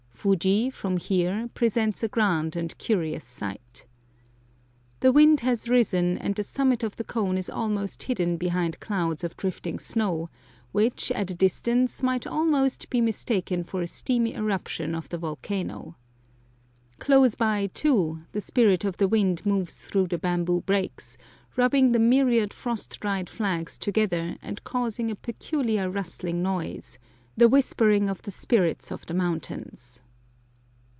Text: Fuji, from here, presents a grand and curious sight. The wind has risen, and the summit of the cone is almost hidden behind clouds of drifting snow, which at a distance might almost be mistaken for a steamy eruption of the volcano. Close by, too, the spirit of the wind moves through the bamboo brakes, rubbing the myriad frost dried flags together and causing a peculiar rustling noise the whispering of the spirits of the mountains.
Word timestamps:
Fuji, 0.21 0.69
from 0.69 0.97
here, 0.97 1.49
presents 1.55 2.03
a 2.03 2.07
grand 2.07 2.55
and 2.55 2.77
curious 2.77 3.23
sight. 3.23 3.87
The 4.99 5.11
wind 5.11 5.39
has 5.39 5.67
risen, 5.67 6.15
and 6.19 6.35
the 6.35 6.43
summit 6.43 6.83
of 6.83 6.95
the 6.95 7.03
cone 7.03 7.39
is 7.39 7.49
almost 7.49 8.03
hidden 8.03 8.37
behind 8.37 8.79
clouds 8.79 9.23
of 9.23 9.35
drifting 9.35 9.79
snow, 9.79 10.29
which 10.71 11.09
at 11.13 11.31
a 11.31 11.33
distance 11.33 12.03
might 12.03 12.27
almost 12.27 12.87
be 12.91 13.01
mistaken 13.01 13.63
for 13.63 13.81
a 13.81 13.87
steamy 13.87 14.35
eruption 14.35 14.93
of 14.93 15.09
the 15.09 15.17
volcano. 15.17 15.95
Close 16.99 17.33
by, 17.33 17.65
too, 17.73 18.19
the 18.31 18.41
spirit 18.41 18.85
of 18.85 18.97
the 18.97 19.07
wind 19.07 19.43
moves 19.43 19.85
through 19.85 20.05
the 20.05 20.19
bamboo 20.19 20.61
brakes, 20.61 21.17
rubbing 21.55 21.91
the 21.93 21.99
myriad 21.99 22.53
frost 22.53 22.99
dried 22.99 23.27
flags 23.27 23.75
together 23.75 24.37
and 24.43 24.63
causing 24.63 25.09
a 25.09 25.15
peculiar 25.15 25.89
rustling 25.89 26.43
noise 26.43 26.99
the 27.35 27.49
whispering 27.49 28.07
of 28.07 28.21
the 28.21 28.29
spirits 28.29 28.91
of 28.91 29.03
the 29.07 29.15
mountains. 29.15 30.03